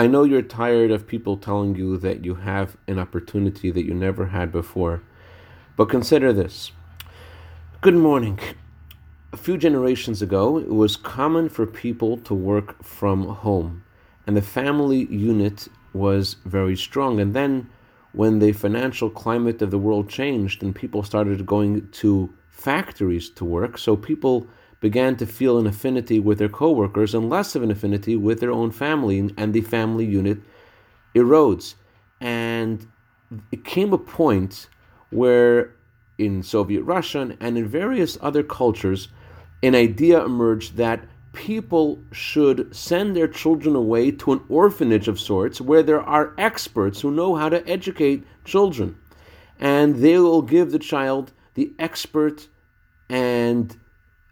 [0.00, 3.92] I know you're tired of people telling you that you have an opportunity that you
[3.92, 5.02] never had before,
[5.76, 6.72] but consider this.
[7.82, 8.40] Good morning.
[9.34, 13.84] A few generations ago, it was common for people to work from home,
[14.26, 17.20] and the family unit was very strong.
[17.20, 17.68] And then,
[18.12, 23.44] when the financial climate of the world changed and people started going to factories to
[23.44, 24.46] work, so people
[24.80, 28.50] began to feel an affinity with their coworkers and less of an affinity with their
[28.50, 30.38] own family, and the family unit
[31.14, 31.74] erodes.
[32.20, 32.86] And
[33.52, 34.68] it came a point
[35.10, 35.74] where
[36.18, 39.08] in Soviet Russia and in various other cultures,
[39.62, 45.60] an idea emerged that people should send their children away to an orphanage of sorts
[45.60, 48.96] where there are experts who know how to educate children.
[49.58, 52.48] And they will give the child the expert
[53.08, 53.76] and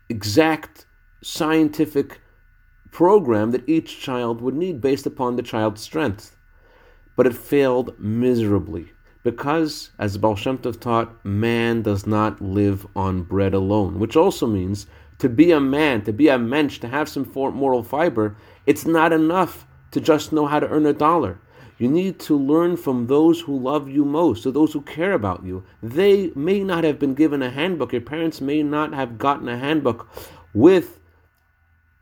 [0.08, 0.86] exact
[1.22, 2.20] scientific
[2.90, 6.36] program that each child would need based upon the child's strength.
[7.16, 8.92] But it failed miserably
[9.22, 14.46] because, as Baal Shem Tov taught, man does not live on bread alone, which also
[14.46, 14.86] means
[15.18, 19.12] to be a man, to be a mensch, to have some moral fiber, it's not
[19.12, 21.38] enough to just know how to earn a dollar.
[21.78, 25.44] You need to learn from those who love you most, or those who care about
[25.44, 25.64] you.
[25.80, 27.92] They may not have been given a handbook.
[27.92, 30.08] Your parents may not have gotten a handbook
[30.52, 30.98] with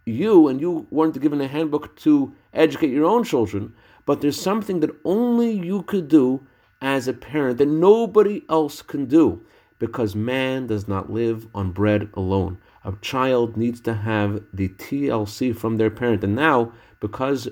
[0.06, 3.74] you, and you weren't given a handbook to educate your own children.
[4.06, 6.46] But there's something that only you could do
[6.80, 9.44] as a parent that nobody else can do
[9.78, 12.58] because man does not live on bread alone.
[12.84, 16.24] A child needs to have the TLC from their parent.
[16.24, 17.48] And now, because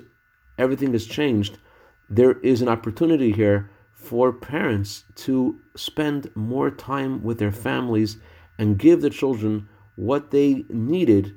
[0.57, 1.57] everything has changed,
[2.09, 8.17] there is an opportunity here for parents to spend more time with their families
[8.57, 11.35] and give the children what they needed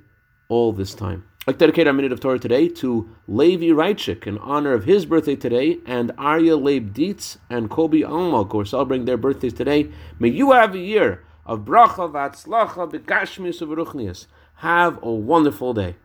[0.49, 1.25] all this time.
[1.47, 5.35] To dedicate our minute of Torah today to Levi Reitchik in honor of his birthday
[5.35, 9.91] today, and Arya Leib Dietz and Kobe Almog who are celebrating their birthdays today.
[10.19, 14.27] May you have a year of bracha v'atzlacha b'gashmius of
[14.57, 15.97] Have a wonderful day.